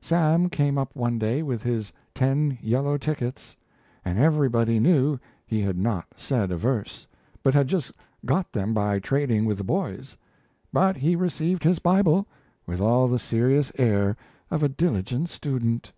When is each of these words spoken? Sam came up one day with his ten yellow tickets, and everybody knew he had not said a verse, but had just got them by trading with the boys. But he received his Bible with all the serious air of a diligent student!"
Sam 0.00 0.48
came 0.48 0.78
up 0.78 0.96
one 0.96 1.18
day 1.18 1.42
with 1.42 1.62
his 1.62 1.92
ten 2.14 2.56
yellow 2.62 2.96
tickets, 2.96 3.54
and 4.02 4.18
everybody 4.18 4.80
knew 4.80 5.18
he 5.46 5.60
had 5.60 5.76
not 5.76 6.06
said 6.16 6.50
a 6.50 6.56
verse, 6.56 7.06
but 7.42 7.52
had 7.52 7.68
just 7.68 7.92
got 8.24 8.50
them 8.50 8.72
by 8.72 8.98
trading 8.98 9.44
with 9.44 9.58
the 9.58 9.62
boys. 9.64 10.16
But 10.72 10.96
he 10.96 11.16
received 11.16 11.64
his 11.64 11.80
Bible 11.80 12.26
with 12.66 12.80
all 12.80 13.08
the 13.08 13.18
serious 13.18 13.70
air 13.76 14.16
of 14.50 14.62
a 14.62 14.70
diligent 14.70 15.28
student!" 15.28 15.92